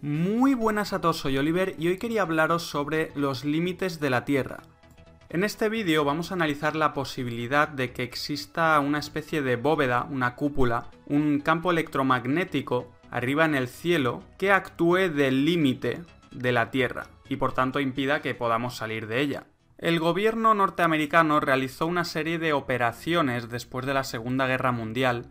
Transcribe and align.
Muy 0.00 0.54
buenas 0.54 0.92
a 0.92 1.00
todos, 1.00 1.16
soy 1.16 1.38
Oliver 1.38 1.74
y 1.76 1.88
hoy 1.88 1.98
quería 1.98 2.22
hablaros 2.22 2.62
sobre 2.62 3.10
los 3.16 3.44
límites 3.44 3.98
de 3.98 4.10
la 4.10 4.24
Tierra. 4.24 4.62
En 5.28 5.42
este 5.42 5.68
vídeo 5.68 6.04
vamos 6.04 6.30
a 6.30 6.34
analizar 6.34 6.76
la 6.76 6.94
posibilidad 6.94 7.66
de 7.66 7.92
que 7.92 8.04
exista 8.04 8.78
una 8.78 9.00
especie 9.00 9.42
de 9.42 9.56
bóveda, 9.56 10.06
una 10.08 10.36
cúpula, 10.36 10.86
un 11.06 11.40
campo 11.40 11.72
electromagnético 11.72 12.92
arriba 13.10 13.44
en 13.44 13.56
el 13.56 13.66
cielo 13.66 14.22
que 14.38 14.52
actúe 14.52 15.08
del 15.08 15.44
límite 15.44 16.02
de 16.30 16.52
la 16.52 16.70
Tierra 16.70 17.08
y 17.28 17.34
por 17.34 17.52
tanto 17.52 17.80
impida 17.80 18.22
que 18.22 18.36
podamos 18.36 18.76
salir 18.76 19.08
de 19.08 19.20
ella. 19.20 19.46
El 19.78 19.98
gobierno 19.98 20.54
norteamericano 20.54 21.40
realizó 21.40 21.88
una 21.88 22.04
serie 22.04 22.38
de 22.38 22.52
operaciones 22.52 23.48
después 23.48 23.84
de 23.84 23.94
la 23.94 24.04
Segunda 24.04 24.46
Guerra 24.46 24.70
Mundial 24.70 25.26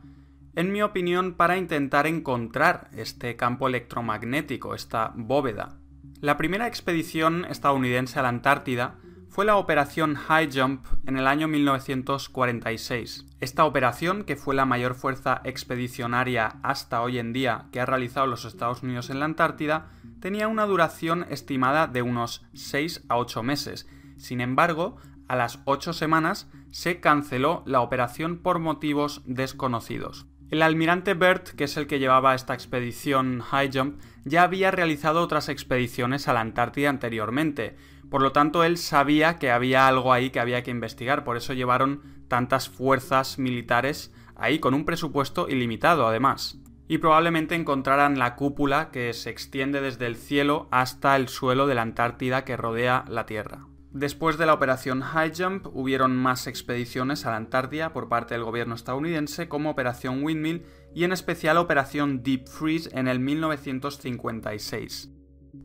en 0.58 0.72
mi 0.72 0.82
opinión, 0.82 1.36
para 1.36 1.56
intentar 1.56 2.08
encontrar 2.08 2.90
este 2.92 3.36
campo 3.36 3.68
electromagnético, 3.68 4.74
esta 4.74 5.14
bóveda. 5.14 5.78
La 6.20 6.36
primera 6.36 6.66
expedición 6.66 7.46
estadounidense 7.46 8.18
a 8.18 8.24
la 8.24 8.30
Antártida 8.30 8.96
fue 9.30 9.46
la 9.46 9.58
operación 9.58 10.16
High 10.16 10.50
Jump 10.52 10.84
en 11.06 11.18
el 11.18 11.28
año 11.28 11.48
1946. 11.48 13.28
Esta 13.40 13.66
operación, 13.66 14.24
que 14.24 14.36
fue 14.36 14.56
la 14.56 14.66
mayor 14.66 14.96
fuerza 14.96 15.42
expedicionaria 15.44 16.56
hasta 16.64 17.04
hoy 17.04 17.20
en 17.20 17.34
día 17.34 17.68
que 17.72 17.80
ha 17.80 17.86
realizado 17.86 18.26
los 18.26 18.44
Estados 18.44 18.82
Unidos 18.82 19.12
en 19.12 19.20
la 19.20 19.26
Antártida, 19.26 19.92
tenía 20.22 20.48
una 20.48 20.66
duración 20.66 21.28
estimada 21.30 21.86
de 21.86 22.02
unos 22.02 22.48
6 22.56 23.06
a 23.10 23.18
8 23.18 23.44
meses. 23.44 23.88
Sin 24.18 24.42
embargo, 24.42 24.98
a 25.28 25.36
las 25.36 25.60
8 25.66 25.94
semanas 25.94 26.50
se 26.72 27.00
canceló 27.00 27.62
la 27.68 27.82
operación 27.82 28.40
por 28.40 28.58
motivos 28.58 29.22
desconocidos. 29.28 30.26
El 30.50 30.62
almirante 30.62 31.14
Bert, 31.14 31.50
que 31.50 31.66
es 31.66 31.76
el 31.76 31.88
que 31.88 32.00
llevaba 32.00 32.34
esta 32.34 32.54
expedición 32.54 33.42
High 33.42 33.70
Jump, 33.74 34.00
ya 34.24 34.44
había 34.44 34.72
realizado 34.72 35.22
otras 35.22 35.50
expediciones 35.50 36.30
a 36.30 36.34
la 36.34 36.40
Antártida 36.40 36.90
anteriormente, 36.90 37.76
por 38.10 38.22
lo 38.22 38.32
tanto 38.32 38.64
él 38.64 38.78
sabía 38.78 39.40
que 39.40 39.52
había 39.52 39.90
algo 39.90 40.14
ahí 40.14 40.30
que 40.30 40.40
había 40.40 40.64
que 40.64 40.72
investigar, 40.72 41.26
por 41.26 41.36
eso 41.36 41.52
llevaron 41.52 42.02
tantas 42.30 42.70
fuerzas 42.70 43.40
militares 43.40 44.14
ahí 44.38 44.60
con 44.60 44.74
un 44.74 44.86
presupuesto 44.86 45.50
ilimitado 45.50 46.08
además. 46.08 46.58
Y 46.88 47.00
probablemente 47.00 47.56
encontraran 47.56 48.18
la 48.18 48.36
cúpula 48.36 48.92
que 48.92 49.12
se 49.12 49.30
extiende 49.30 49.82
desde 49.82 50.06
el 50.06 50.16
cielo 50.16 50.70
hasta 50.72 51.18
el 51.18 51.28
suelo 51.28 51.68
de 51.68 51.76
la 51.76 51.82
Antártida 51.82 52.46
que 52.46 52.56
rodea 52.56 53.04
la 53.10 53.26
Tierra. 53.26 53.68
Después 53.92 54.38
de 54.38 54.46
la 54.46 54.54
operación 54.54 55.02
High 55.02 55.32
Jump 55.36 55.68
hubieron 55.74 56.16
más 56.16 56.48
expediciones 56.48 57.26
a 57.26 57.32
la 57.32 57.38
Antártida 57.38 57.94
por 57.94 58.10
parte 58.10 58.34
del 58.34 58.44
gobierno 58.44 58.76
estadounidense 58.76 59.48
como 59.48 59.70
Operación 59.70 60.24
Windmill 60.24 60.66
y 60.94 61.04
en 61.06 61.14
especial 61.14 61.58
Operación 61.58 62.22
Deep 62.22 62.48
Freeze 62.48 62.90
en 62.94 63.08
el 63.08 63.20
1956. 63.20 65.12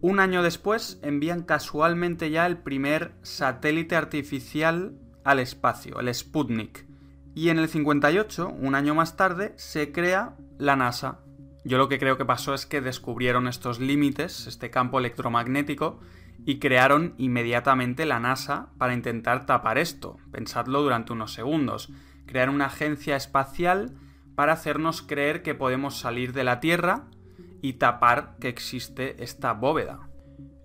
Un 0.01 0.20
año 0.20 0.42
después 0.42 0.98
envían 1.03 1.42
casualmente 1.42 2.31
ya 2.31 2.47
el 2.47 2.59
primer 2.59 3.14
satélite 3.23 3.97
artificial 3.97 4.97
al 5.25 5.39
espacio, 5.39 6.01
el 6.01 6.12
Sputnik. 6.14 6.86
Y 7.34 7.48
en 7.48 7.59
el 7.59 7.69
58, 7.69 8.48
un 8.48 8.75
año 8.75 8.95
más 8.95 9.17
tarde, 9.17 9.53
se 9.57 9.91
crea 9.92 10.36
la 10.59 10.77
NASA. 10.77 11.20
Yo 11.64 11.79
lo 11.79 11.89
que 11.89 11.98
creo 11.98 12.19
que 12.19 12.25
pasó 12.25 12.55
es 12.55 12.67
que 12.67 12.81
descubrieron 12.81 13.48
estos 13.48 13.81
límites, 13.81 14.47
este 14.47 14.70
campo 14.70 14.98
electromagnético, 14.98 16.01
y 16.45 16.59
crearon 16.59 17.15
inmediatamente 17.19 18.07
la 18.07 18.21
NASA 18.21 18.71
para 18.79 18.95
intentar 18.95 19.47
tapar 19.47 19.79
esto. 19.79 20.17
Pensadlo 20.31 20.83
durante 20.83 21.12
unos 21.12 21.33
segundos. 21.33 21.91
Crear 22.27 22.51
una 22.51 22.67
agencia 22.67 23.17
espacial 23.17 23.95
para 24.35 24.53
hacernos 24.53 25.03
creer 25.03 25.43
que 25.43 25.55
podemos 25.55 25.98
salir 25.98 26.33
de 26.33 26.45
la 26.45 26.61
Tierra 26.61 27.05
y 27.61 27.75
tapar 27.75 28.37
que 28.41 28.48
existe 28.48 29.23
esta 29.23 29.53
bóveda. 29.53 30.09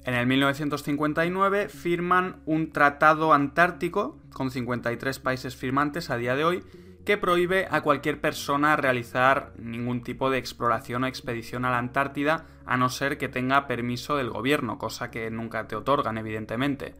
En 0.04 0.14
el 0.14 0.26
1959 0.26 1.68
firman 1.68 2.42
un 2.46 2.72
tratado 2.72 3.34
antártico 3.34 4.20
con 4.32 4.52
53 4.52 5.20
países 5.20 5.56
firmantes 5.56 6.10
a 6.10 6.18
día 6.18 6.36
de 6.36 6.46
hoy 6.46 6.64
que 7.08 7.18
prohíbe 7.18 7.70
a 7.72 7.80
cualquier 7.80 8.20
persona 8.20 8.76
realizar 8.76 9.54
ningún 9.58 10.04
tipo 10.04 10.30
de 10.30 10.40
exploración 10.40 11.06
o 11.06 11.08
expedición 11.08 11.64
a 11.64 11.72
la 11.72 11.78
Antártida 11.78 12.48
a 12.66 12.76
no 12.76 12.90
ser 12.90 13.18
que 13.18 13.30
tenga 13.30 13.66
permiso 13.66 14.18
del 14.18 14.30
gobierno, 14.30 14.78
cosa 14.78 15.10
que 15.10 15.32
nunca 15.32 15.70
te 15.70 15.78
otorgan 15.78 16.18
evidentemente. 16.18 16.96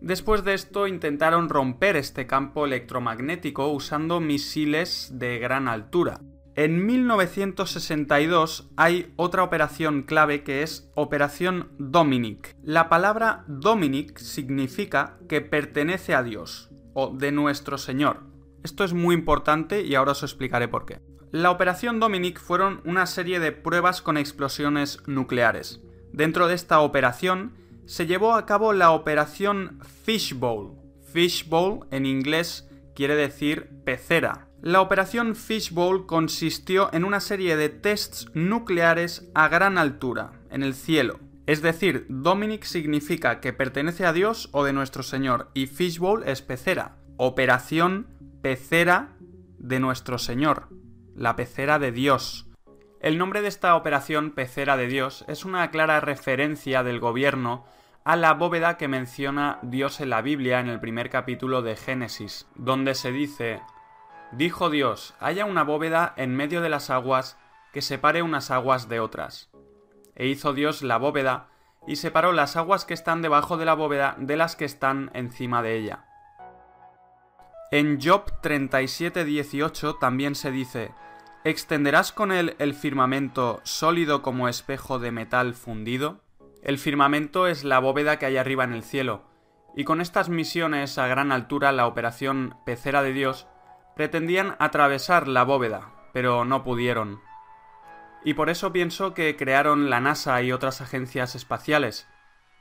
Después 0.00 0.42
de 0.42 0.54
esto 0.54 0.88
intentaron 0.88 1.48
romper 1.48 1.94
este 1.94 2.26
campo 2.26 2.66
electromagnético 2.66 3.68
usando 3.68 4.18
misiles 4.18 5.12
de 5.20 5.38
gran 5.38 5.68
altura. 5.68 6.18
En 6.56 6.84
1962 6.84 8.72
hay 8.76 9.12
otra 9.14 9.44
operación 9.44 10.02
clave 10.02 10.42
que 10.42 10.64
es 10.64 10.90
Operación 10.96 11.70
Dominic. 11.78 12.56
La 12.64 12.88
palabra 12.88 13.44
Dominic 13.46 14.18
significa 14.18 15.16
que 15.28 15.42
pertenece 15.42 16.12
a 16.12 16.24
Dios 16.24 16.70
o 16.92 17.14
de 17.14 17.30
nuestro 17.30 17.78
Señor. 17.78 18.33
Esto 18.64 18.82
es 18.82 18.94
muy 18.94 19.14
importante 19.14 19.82
y 19.82 19.94
ahora 19.94 20.12
os 20.12 20.22
explicaré 20.22 20.68
por 20.68 20.86
qué. 20.86 21.00
La 21.30 21.50
operación 21.50 22.00
Dominic 22.00 22.40
fueron 22.40 22.80
una 22.86 23.04
serie 23.04 23.38
de 23.38 23.52
pruebas 23.52 24.00
con 24.00 24.16
explosiones 24.16 25.02
nucleares. 25.06 25.80
Dentro 26.12 26.48
de 26.48 26.54
esta 26.54 26.80
operación 26.80 27.52
se 27.84 28.06
llevó 28.06 28.34
a 28.34 28.46
cabo 28.46 28.72
la 28.72 28.92
operación 28.92 29.80
Fishbowl. 30.04 30.72
Fishbowl 31.12 31.86
en 31.90 32.06
inglés 32.06 32.66
quiere 32.94 33.16
decir 33.16 33.68
pecera. 33.84 34.48
La 34.62 34.80
operación 34.80 35.36
Fishbowl 35.36 36.06
consistió 36.06 36.88
en 36.94 37.04
una 37.04 37.20
serie 37.20 37.56
de 37.56 37.68
tests 37.68 38.28
nucleares 38.32 39.28
a 39.34 39.48
gran 39.48 39.76
altura, 39.76 40.40
en 40.50 40.62
el 40.62 40.72
cielo. 40.72 41.20
Es 41.46 41.60
decir, 41.60 42.06
Dominic 42.08 42.64
significa 42.64 43.40
que 43.40 43.52
pertenece 43.52 44.06
a 44.06 44.14
Dios 44.14 44.48
o 44.52 44.64
de 44.64 44.72
nuestro 44.72 45.02
Señor 45.02 45.50
y 45.52 45.66
Fishbowl 45.66 46.22
es 46.24 46.40
pecera. 46.40 46.96
Operación 47.18 48.06
pecera 48.44 49.16
de 49.56 49.80
nuestro 49.80 50.18
Señor, 50.18 50.68
la 51.16 51.34
pecera 51.34 51.78
de 51.78 51.92
Dios. 51.92 52.46
El 53.00 53.16
nombre 53.16 53.40
de 53.40 53.48
esta 53.48 53.74
operación 53.74 54.32
pecera 54.32 54.76
de 54.76 54.86
Dios 54.86 55.24
es 55.28 55.46
una 55.46 55.70
clara 55.70 55.98
referencia 56.00 56.82
del 56.82 57.00
gobierno 57.00 57.64
a 58.04 58.16
la 58.16 58.34
bóveda 58.34 58.76
que 58.76 58.86
menciona 58.86 59.60
Dios 59.62 59.98
en 60.02 60.10
la 60.10 60.20
Biblia 60.20 60.60
en 60.60 60.68
el 60.68 60.78
primer 60.78 61.08
capítulo 61.08 61.62
de 61.62 61.74
Génesis, 61.74 62.46
donde 62.54 62.94
se 62.94 63.12
dice, 63.12 63.62
Dijo 64.32 64.68
Dios, 64.68 65.14
haya 65.20 65.46
una 65.46 65.64
bóveda 65.64 66.12
en 66.18 66.36
medio 66.36 66.60
de 66.60 66.68
las 66.68 66.90
aguas 66.90 67.38
que 67.72 67.80
separe 67.80 68.20
unas 68.20 68.50
aguas 68.50 68.90
de 68.90 69.00
otras. 69.00 69.48
E 70.16 70.26
hizo 70.26 70.52
Dios 70.52 70.82
la 70.82 70.98
bóveda 70.98 71.48
y 71.86 71.96
separó 71.96 72.32
las 72.32 72.56
aguas 72.56 72.84
que 72.84 72.92
están 72.92 73.22
debajo 73.22 73.56
de 73.56 73.64
la 73.64 73.72
bóveda 73.72 74.16
de 74.18 74.36
las 74.36 74.54
que 74.54 74.66
están 74.66 75.10
encima 75.14 75.62
de 75.62 75.78
ella. 75.78 76.04
En 77.70 78.00
Job 78.00 78.40
37:18 78.42 79.98
también 79.98 80.34
se 80.34 80.50
dice, 80.50 80.92
¿extenderás 81.44 82.12
con 82.12 82.30
él 82.30 82.54
el 82.58 82.74
firmamento 82.74 83.60
sólido 83.64 84.22
como 84.22 84.48
espejo 84.48 84.98
de 84.98 85.10
metal 85.10 85.54
fundido? 85.54 86.20
El 86.62 86.78
firmamento 86.78 87.46
es 87.46 87.64
la 87.64 87.78
bóveda 87.78 88.18
que 88.18 88.26
hay 88.26 88.36
arriba 88.36 88.64
en 88.64 88.74
el 88.74 88.82
cielo, 88.82 89.22
y 89.74 89.84
con 89.84 90.00
estas 90.00 90.28
misiones 90.28 90.98
a 90.98 91.06
gran 91.06 91.32
altura 91.32 91.72
la 91.72 91.86
operación 91.86 92.56
Pecera 92.64 93.02
de 93.02 93.12
Dios 93.12 93.46
pretendían 93.96 94.56
atravesar 94.58 95.26
la 95.26 95.44
bóveda, 95.44 95.90
pero 96.12 96.44
no 96.44 96.64
pudieron. 96.64 97.20
Y 98.24 98.34
por 98.34 98.50
eso 98.50 98.72
pienso 98.72 99.14
que 99.14 99.36
crearon 99.36 99.90
la 99.90 100.00
NASA 100.00 100.40
y 100.42 100.52
otras 100.52 100.80
agencias 100.80 101.34
espaciales, 101.34 102.08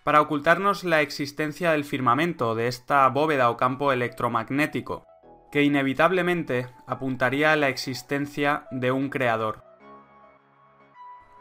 para 0.04 0.22
ocultarnos 0.22 0.84
la 0.84 1.02
existencia 1.02 1.72
del 1.72 1.86
firmamento 1.86 2.56
de 2.56 2.68
esta 2.68 3.08
bóveda 3.10 3.50
o 3.50 3.58
campo 3.58 3.92
electromagnético, 3.92 5.06
que 5.52 5.64
inevitablemente 5.64 6.68
apuntaría 6.88 7.54
a 7.54 7.56
la 7.56 7.70
existencia 7.70 8.68
de 8.72 8.92
un 8.92 9.10
creador. 9.10 9.64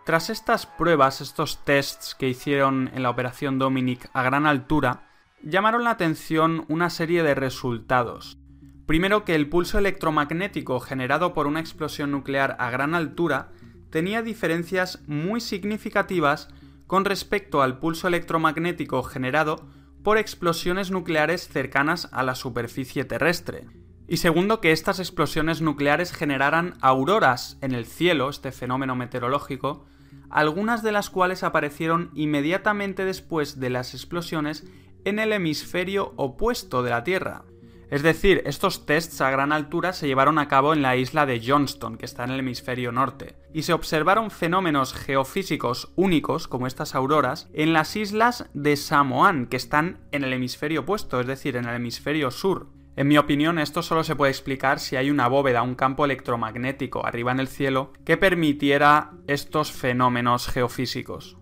Tras 0.04 0.30
estas 0.30 0.66
pruebas, 0.66 1.20
estos 1.20 1.64
tests 1.64 2.14
que 2.14 2.28
hicieron 2.28 2.90
en 2.94 3.02
la 3.02 3.10
operación 3.10 3.58
Dominic 3.58 4.10
a 4.12 4.22
gran 4.22 4.46
altura, 4.46 5.08
llamaron 5.42 5.84
la 5.84 5.90
atención 5.90 6.64
una 6.68 6.90
serie 6.90 7.22
de 7.22 7.34
resultados. 7.34 8.38
Primero 8.86 9.24
que 9.24 9.34
el 9.34 9.48
pulso 9.48 9.78
electromagnético 9.78 10.80
generado 10.80 11.34
por 11.34 11.46
una 11.46 11.60
explosión 11.60 12.10
nuclear 12.10 12.56
a 12.58 12.70
gran 12.70 12.94
altura 12.94 13.52
tenía 13.90 14.22
diferencias 14.22 15.02
muy 15.06 15.40
significativas 15.40 16.48
con 16.92 17.06
respecto 17.06 17.62
al 17.62 17.78
pulso 17.78 18.06
electromagnético 18.06 19.02
generado 19.02 19.64
por 20.02 20.18
explosiones 20.18 20.90
nucleares 20.90 21.48
cercanas 21.48 22.10
a 22.12 22.22
la 22.22 22.34
superficie 22.34 23.06
terrestre. 23.06 23.64
Y 24.08 24.18
segundo, 24.18 24.60
que 24.60 24.72
estas 24.72 24.98
explosiones 24.98 25.62
nucleares 25.62 26.12
generaran 26.12 26.74
auroras 26.82 27.56
en 27.62 27.72
el 27.72 27.86
cielo, 27.86 28.28
este 28.28 28.52
fenómeno 28.52 28.94
meteorológico, 28.94 29.86
algunas 30.28 30.82
de 30.82 30.92
las 30.92 31.08
cuales 31.08 31.44
aparecieron 31.44 32.10
inmediatamente 32.12 33.06
después 33.06 33.58
de 33.58 33.70
las 33.70 33.94
explosiones 33.94 34.66
en 35.06 35.18
el 35.18 35.32
hemisferio 35.32 36.12
opuesto 36.16 36.82
de 36.82 36.90
la 36.90 37.04
Tierra. 37.04 37.44
Es 37.92 38.02
decir, 38.02 38.40
estos 38.46 38.86
tests 38.86 39.20
a 39.20 39.28
gran 39.28 39.52
altura 39.52 39.92
se 39.92 40.06
llevaron 40.06 40.38
a 40.38 40.48
cabo 40.48 40.72
en 40.72 40.80
la 40.80 40.96
isla 40.96 41.26
de 41.26 41.42
Johnston, 41.46 41.98
que 41.98 42.06
está 42.06 42.24
en 42.24 42.30
el 42.30 42.40
hemisferio 42.40 42.90
norte, 42.90 43.36
y 43.52 43.64
se 43.64 43.74
observaron 43.74 44.30
fenómenos 44.30 44.94
geofísicos 44.94 45.92
únicos, 45.94 46.48
como 46.48 46.66
estas 46.66 46.94
auroras, 46.94 47.50
en 47.52 47.74
las 47.74 47.94
islas 47.94 48.48
de 48.54 48.76
Samoan, 48.76 49.44
que 49.44 49.58
están 49.58 49.98
en 50.10 50.24
el 50.24 50.32
hemisferio 50.32 50.80
opuesto, 50.80 51.20
es 51.20 51.26
decir, 51.26 51.54
en 51.54 51.66
el 51.66 51.76
hemisferio 51.76 52.30
sur. 52.30 52.68
En 52.96 53.08
mi 53.08 53.18
opinión, 53.18 53.58
esto 53.58 53.82
solo 53.82 54.04
se 54.04 54.16
puede 54.16 54.32
explicar 54.32 54.80
si 54.80 54.96
hay 54.96 55.10
una 55.10 55.28
bóveda, 55.28 55.60
un 55.60 55.74
campo 55.74 56.06
electromagnético 56.06 57.04
arriba 57.04 57.32
en 57.32 57.40
el 57.40 57.48
cielo 57.48 57.92
que 58.06 58.16
permitiera 58.16 59.10
estos 59.26 59.70
fenómenos 59.70 60.48
geofísicos. 60.48 61.36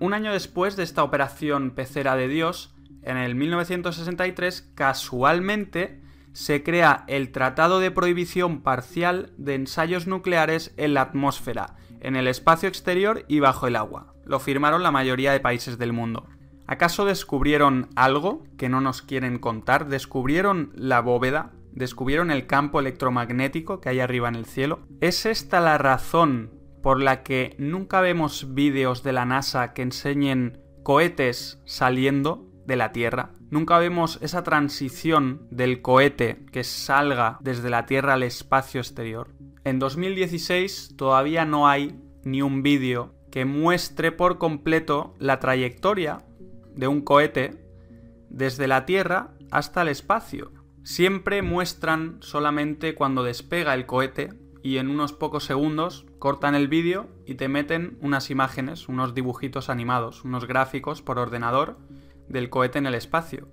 Un 0.00 0.14
año 0.14 0.32
después 0.32 0.74
de 0.74 0.82
esta 0.82 1.04
operación 1.04 1.70
pecera 1.70 2.16
de 2.16 2.26
Dios, 2.26 2.74
en 3.02 3.16
el 3.16 3.34
1963, 3.34 4.72
casualmente, 4.74 6.00
se 6.32 6.62
crea 6.62 7.04
el 7.08 7.32
Tratado 7.32 7.80
de 7.80 7.90
Prohibición 7.90 8.60
Parcial 8.60 9.32
de 9.36 9.54
Ensayos 9.54 10.06
Nucleares 10.06 10.74
en 10.76 10.94
la 10.94 11.02
Atmósfera, 11.02 11.76
en 12.00 12.16
el 12.16 12.28
espacio 12.28 12.68
exterior 12.68 13.24
y 13.28 13.40
bajo 13.40 13.66
el 13.66 13.76
agua. 13.76 14.14
Lo 14.24 14.38
firmaron 14.38 14.82
la 14.82 14.90
mayoría 14.90 15.32
de 15.32 15.40
países 15.40 15.78
del 15.78 15.92
mundo. 15.92 16.28
¿Acaso 16.66 17.04
descubrieron 17.04 17.88
algo 17.96 18.44
que 18.56 18.68
no 18.68 18.80
nos 18.80 19.02
quieren 19.02 19.38
contar? 19.38 19.88
¿Descubrieron 19.88 20.70
la 20.76 21.00
bóveda? 21.00 21.50
¿Descubrieron 21.72 22.30
el 22.30 22.46
campo 22.46 22.78
electromagnético 22.78 23.80
que 23.80 23.88
hay 23.88 24.00
arriba 24.00 24.28
en 24.28 24.36
el 24.36 24.46
cielo? 24.46 24.80
¿Es 25.00 25.26
esta 25.26 25.60
la 25.60 25.78
razón 25.78 26.50
por 26.80 27.02
la 27.02 27.22
que 27.22 27.56
nunca 27.58 28.00
vemos 28.00 28.54
vídeos 28.54 29.02
de 29.02 29.12
la 29.12 29.24
NASA 29.24 29.72
que 29.72 29.82
enseñen 29.82 30.62
cohetes 30.82 31.60
saliendo 31.64 32.49
de 32.66 32.76
la 32.76 32.92
Tierra? 32.92 33.32
Nunca 33.50 33.78
vemos 33.78 34.18
esa 34.22 34.42
transición 34.42 35.46
del 35.50 35.82
cohete 35.82 36.44
que 36.52 36.64
salga 36.64 37.38
desde 37.40 37.70
la 37.70 37.86
Tierra 37.86 38.14
al 38.14 38.22
espacio 38.22 38.80
exterior. 38.80 39.34
En 39.64 39.78
2016 39.78 40.94
todavía 40.96 41.44
no 41.44 41.68
hay 41.68 42.00
ni 42.24 42.42
un 42.42 42.62
vídeo 42.62 43.14
que 43.30 43.44
muestre 43.44 44.12
por 44.12 44.38
completo 44.38 45.14
la 45.18 45.38
trayectoria 45.38 46.24
de 46.74 46.88
un 46.88 47.00
cohete 47.02 47.64
desde 48.28 48.68
la 48.68 48.86
Tierra 48.86 49.32
hasta 49.50 49.82
el 49.82 49.88
espacio. 49.88 50.52
Siempre 50.82 51.42
muestran 51.42 52.18
solamente 52.20 52.94
cuando 52.94 53.22
despega 53.22 53.74
el 53.74 53.86
cohete 53.86 54.30
y 54.62 54.78
en 54.78 54.88
unos 54.88 55.12
pocos 55.12 55.44
segundos 55.44 56.06
cortan 56.18 56.54
el 56.54 56.68
vídeo 56.68 57.08
y 57.26 57.34
te 57.34 57.48
meten 57.48 57.98
unas 58.00 58.30
imágenes, 58.30 58.88
unos 58.88 59.14
dibujitos 59.14 59.70
animados, 59.70 60.24
unos 60.24 60.46
gráficos 60.46 61.02
por 61.02 61.18
ordenador 61.18 61.78
del 62.30 62.48
cohete 62.48 62.78
en 62.78 62.86
el 62.86 62.94
espacio. 62.94 63.48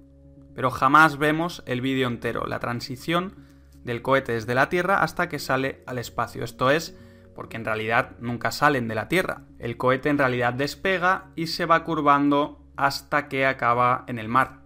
Pero 0.55 0.71
jamás 0.71 1.17
vemos 1.17 1.63
el 1.65 1.81
vídeo 1.81 2.07
entero, 2.07 2.45
la 2.45 2.59
transición 2.59 3.35
del 3.83 4.01
cohete 4.01 4.33
desde 4.33 4.55
la 4.55 4.69
Tierra 4.69 5.01
hasta 5.01 5.27
que 5.29 5.39
sale 5.39 5.83
al 5.85 5.97
espacio. 5.97 6.43
Esto 6.43 6.71
es 6.71 6.97
porque 7.35 7.57
en 7.57 7.65
realidad 7.65 8.15
nunca 8.19 8.51
salen 8.51 8.87
de 8.87 8.95
la 8.95 9.07
Tierra. 9.07 9.41
El 9.59 9.77
cohete 9.77 10.09
en 10.09 10.17
realidad 10.17 10.53
despega 10.53 11.31
y 11.35 11.47
se 11.47 11.65
va 11.65 11.83
curvando 11.83 12.65
hasta 12.75 13.27
que 13.27 13.45
acaba 13.45 14.05
en 14.07 14.19
el 14.19 14.27
mar. 14.27 14.61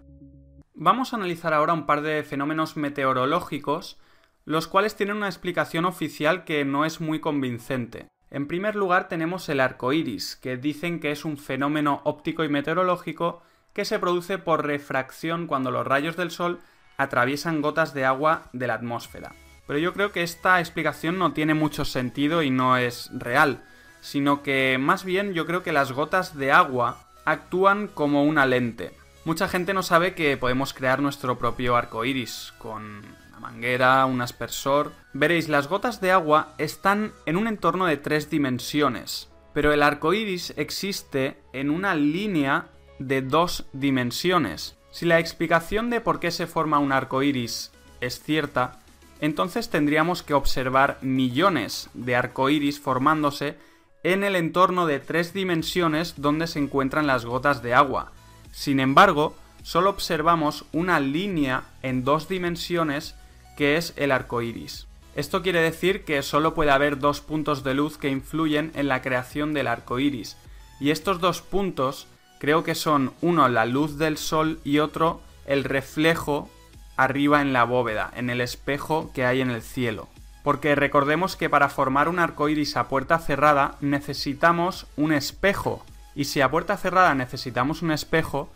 Vamos 0.73 1.13
a 1.13 1.17
analizar 1.17 1.53
ahora 1.53 1.73
un 1.73 1.85
par 1.85 2.01
de 2.01 2.23
fenómenos 2.23 2.77
meteorológicos, 2.77 3.99
los 4.45 4.67
cuales 4.67 4.95
tienen 4.95 5.17
una 5.17 5.27
explicación 5.27 5.85
oficial 5.85 6.43
que 6.43 6.65
no 6.65 6.85
es 6.85 7.01
muy 7.01 7.19
convincente. 7.19 8.07
En 8.29 8.47
primer 8.47 8.75
lugar 8.75 9.07
tenemos 9.07 9.47
el 9.49 9.59
arco 9.59 9.93
iris, 9.93 10.35
que 10.37 10.57
dicen 10.57 10.99
que 10.99 11.11
es 11.11 11.25
un 11.25 11.37
fenómeno 11.37 12.01
óptico 12.05 12.43
y 12.43 12.49
meteorológico 12.49 13.43
que 13.73 13.85
se 13.85 13.99
produce 13.99 14.37
por 14.37 14.65
refracción 14.65 15.47
cuando 15.47 15.71
los 15.71 15.85
rayos 15.85 16.15
del 16.17 16.31
sol 16.31 16.59
atraviesan 16.97 17.61
gotas 17.61 17.93
de 17.93 18.05
agua 18.05 18.43
de 18.53 18.67
la 18.67 18.75
atmósfera. 18.75 19.33
Pero 19.67 19.79
yo 19.79 19.93
creo 19.93 20.11
que 20.11 20.23
esta 20.23 20.59
explicación 20.59 21.17
no 21.17 21.33
tiene 21.33 21.53
mucho 21.53 21.85
sentido 21.85 22.43
y 22.43 22.49
no 22.49 22.77
es 22.77 23.09
real, 23.13 23.63
sino 24.01 24.43
que 24.43 24.77
más 24.79 25.05
bien 25.05 25.33
yo 25.33 25.45
creo 25.45 25.63
que 25.63 25.71
las 25.71 25.91
gotas 25.91 26.35
de 26.37 26.51
agua 26.51 27.07
actúan 27.25 27.87
como 27.87 28.23
una 28.23 28.45
lente. 28.45 28.91
Mucha 29.23 29.47
gente 29.47 29.73
no 29.73 29.83
sabe 29.83 30.15
que 30.15 30.35
podemos 30.35 30.73
crear 30.73 31.01
nuestro 31.01 31.37
propio 31.37 31.75
arco 31.75 32.03
iris 32.05 32.53
con 32.57 33.03
una 33.29 33.39
manguera, 33.39 34.05
un 34.05 34.19
aspersor. 34.21 34.93
Veréis, 35.13 35.47
las 35.47 35.67
gotas 35.67 36.01
de 36.01 36.11
agua 36.11 36.53
están 36.57 37.13
en 37.25 37.37
un 37.37 37.47
entorno 37.47 37.85
de 37.85 37.97
tres 37.97 38.31
dimensiones, 38.31 39.29
pero 39.53 39.71
el 39.71 39.83
arco 39.83 40.13
iris 40.13 40.53
existe 40.57 41.41
en 41.53 41.69
una 41.69 41.93
línea 41.93 42.67
de 43.07 43.21
dos 43.21 43.65
dimensiones. 43.73 44.75
Si 44.91 45.05
la 45.05 45.19
explicación 45.19 45.89
de 45.89 46.01
por 46.01 46.19
qué 46.19 46.31
se 46.31 46.47
forma 46.47 46.79
un 46.79 46.91
arco 46.91 47.23
iris 47.23 47.71
es 48.01 48.21
cierta, 48.21 48.79
entonces 49.21 49.69
tendríamos 49.69 50.23
que 50.23 50.33
observar 50.33 50.97
millones 51.01 51.89
de 51.93 52.15
arcoíris 52.15 52.79
formándose 52.79 53.55
en 54.03 54.23
el 54.23 54.35
entorno 54.35 54.87
de 54.87 54.99
tres 54.99 55.31
dimensiones 55.33 56.15
donde 56.17 56.47
se 56.47 56.59
encuentran 56.59 57.05
las 57.05 57.25
gotas 57.25 57.61
de 57.61 57.75
agua. 57.75 58.11
Sin 58.51 58.79
embargo, 58.79 59.35
solo 59.61 59.91
observamos 59.91 60.65
una 60.71 60.99
línea 60.99 61.63
en 61.83 62.03
dos 62.03 62.27
dimensiones 62.27 63.15
que 63.57 63.77
es 63.77 63.93
el 63.95 64.11
arco 64.11 64.41
iris. 64.41 64.87
Esto 65.15 65.43
quiere 65.43 65.61
decir 65.61 66.03
que 66.03 66.23
solo 66.23 66.53
puede 66.53 66.71
haber 66.71 66.97
dos 66.97 67.21
puntos 67.21 67.63
de 67.63 67.75
luz 67.75 67.97
que 67.97 68.09
influyen 68.09 68.71
en 68.75 68.87
la 68.87 69.01
creación 69.01 69.53
del 69.53 69.67
arco 69.67 69.99
iris, 69.99 70.37
y 70.79 70.89
estos 70.89 71.19
dos 71.19 71.41
puntos 71.41 72.07
creo 72.41 72.63
que 72.63 72.73
son 72.73 73.13
uno 73.21 73.47
la 73.49 73.67
luz 73.67 73.99
del 73.99 74.17
sol 74.17 74.59
y 74.63 74.79
otro 74.79 75.21
el 75.45 75.63
reflejo 75.63 76.49
arriba 76.97 77.39
en 77.39 77.53
la 77.53 77.65
bóveda, 77.65 78.09
en 78.15 78.31
el 78.31 78.41
espejo 78.41 79.11
que 79.13 79.27
hay 79.27 79.41
en 79.41 79.51
el 79.51 79.61
cielo. 79.61 80.07
Porque 80.43 80.73
recordemos 80.73 81.35
que 81.35 81.51
para 81.51 81.69
formar 81.69 82.09
un 82.09 82.17
arco 82.17 82.49
iris 82.49 82.77
a 82.77 82.87
puerta 82.87 83.19
cerrada 83.19 83.77
necesitamos 83.79 84.87
un 84.97 85.13
espejo. 85.13 85.85
Y 86.15 86.23
si 86.23 86.41
a 86.41 86.49
puerta 86.49 86.77
cerrada 86.77 87.13
necesitamos 87.13 87.83
un 87.83 87.91
espejo, 87.91 88.49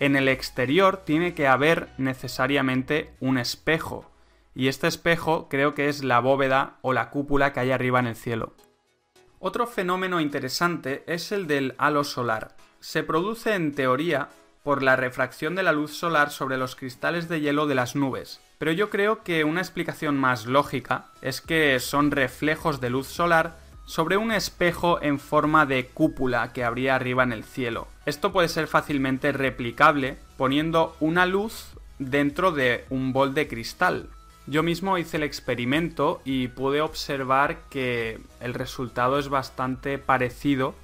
en 0.00 0.16
el 0.16 0.28
exterior 0.28 0.98
tiene 0.98 1.32
que 1.32 1.48
haber 1.48 1.88
necesariamente 1.96 3.10
un 3.20 3.38
espejo. 3.38 4.10
Y 4.54 4.68
este 4.68 4.86
espejo 4.86 5.48
creo 5.48 5.74
que 5.74 5.88
es 5.88 6.04
la 6.04 6.20
bóveda 6.20 6.76
o 6.82 6.92
la 6.92 7.08
cúpula 7.08 7.54
que 7.54 7.60
hay 7.60 7.70
arriba 7.70 8.00
en 8.00 8.08
el 8.08 8.16
cielo. 8.16 8.52
Otro 9.38 9.66
fenómeno 9.66 10.20
interesante 10.20 11.04
es 11.06 11.32
el 11.32 11.46
del 11.46 11.74
halo 11.78 12.04
solar. 12.04 12.59
Se 12.80 13.02
produce 13.02 13.54
en 13.54 13.74
teoría 13.74 14.28
por 14.62 14.82
la 14.82 14.96
refracción 14.96 15.54
de 15.54 15.62
la 15.62 15.72
luz 15.72 15.92
solar 15.92 16.30
sobre 16.30 16.56
los 16.56 16.76
cristales 16.76 17.28
de 17.28 17.40
hielo 17.40 17.66
de 17.66 17.74
las 17.74 17.94
nubes. 17.94 18.40
Pero 18.58 18.72
yo 18.72 18.88
creo 18.88 19.22
que 19.22 19.44
una 19.44 19.60
explicación 19.60 20.16
más 20.16 20.46
lógica 20.46 21.06
es 21.20 21.40
que 21.42 21.78
son 21.78 22.10
reflejos 22.10 22.80
de 22.80 22.90
luz 22.90 23.06
solar 23.06 23.56
sobre 23.84 24.16
un 24.16 24.32
espejo 24.32 25.02
en 25.02 25.18
forma 25.18 25.66
de 25.66 25.86
cúpula 25.88 26.52
que 26.52 26.64
habría 26.64 26.94
arriba 26.94 27.22
en 27.22 27.32
el 27.32 27.44
cielo. 27.44 27.86
Esto 28.06 28.32
puede 28.32 28.48
ser 28.48 28.66
fácilmente 28.66 29.32
replicable 29.32 30.16
poniendo 30.38 30.96
una 31.00 31.26
luz 31.26 31.66
dentro 31.98 32.50
de 32.50 32.86
un 32.88 33.12
bol 33.12 33.34
de 33.34 33.46
cristal. 33.46 34.08
Yo 34.46 34.62
mismo 34.62 34.96
hice 34.96 35.18
el 35.18 35.22
experimento 35.22 36.22
y 36.24 36.48
pude 36.48 36.80
observar 36.80 37.58
que 37.68 38.20
el 38.40 38.54
resultado 38.54 39.18
es 39.18 39.28
bastante 39.28 39.98
parecido 39.98 40.74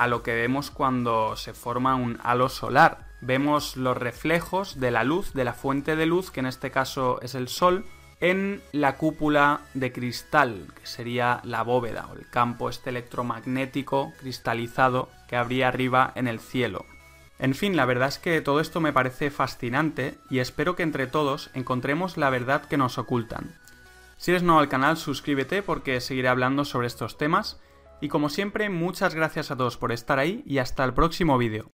a 0.00 0.06
lo 0.06 0.22
que 0.22 0.34
vemos 0.34 0.70
cuando 0.70 1.36
se 1.36 1.52
forma 1.52 1.94
un 1.94 2.18
halo 2.22 2.48
solar 2.48 3.10
vemos 3.20 3.76
los 3.76 3.96
reflejos 3.96 4.80
de 4.80 4.90
la 4.90 5.04
luz, 5.04 5.34
de 5.34 5.44
la 5.44 5.52
fuente 5.52 5.94
de 5.94 6.06
luz, 6.06 6.30
que 6.30 6.40
en 6.40 6.46
este 6.46 6.70
caso 6.70 7.20
es 7.20 7.34
el 7.34 7.48
Sol, 7.48 7.84
en 8.20 8.62
la 8.72 8.96
cúpula 8.96 9.60
de 9.74 9.92
cristal, 9.92 10.66
que 10.78 10.86
sería 10.86 11.40
la 11.44 11.62
bóveda 11.62 12.08
o 12.10 12.14
el 12.14 12.28
campo 12.28 12.70
este 12.70 12.90
electromagnético 12.90 14.12
cristalizado 14.18 15.08
que 15.28 15.36
habría 15.36 15.68
arriba 15.68 16.12
en 16.14 16.28
el 16.28 16.40
cielo. 16.40 16.84
En 17.38 17.54
fin, 17.54 17.76
la 17.76 17.86
verdad 17.86 18.08
es 18.08 18.18
que 18.18 18.40
todo 18.42 18.60
esto 18.60 18.80
me 18.80 18.92
parece 18.92 19.30
fascinante 19.30 20.14
y 20.28 20.38
espero 20.38 20.76
que 20.76 20.82
entre 20.82 21.06
todos 21.06 21.50
encontremos 21.54 22.18
la 22.18 22.28
verdad 22.28 22.62
que 22.66 22.76
nos 22.76 22.98
ocultan. 22.98 23.54
Si 24.18 24.30
eres 24.30 24.42
nuevo 24.42 24.60
al 24.60 24.68
canal, 24.68 24.98
suscríbete 24.98 25.62
porque 25.62 26.02
seguiré 26.02 26.28
hablando 26.28 26.66
sobre 26.66 26.86
estos 26.86 27.16
temas. 27.16 27.58
Y 28.00 28.08
como 28.08 28.28
siempre, 28.28 28.70
muchas 28.70 29.14
gracias 29.14 29.50
a 29.50 29.56
todos 29.56 29.76
por 29.76 29.92
estar 29.92 30.18
ahí 30.18 30.42
y 30.46 30.58
hasta 30.58 30.84
el 30.84 30.94
próximo 30.94 31.36
vídeo. 31.38 31.72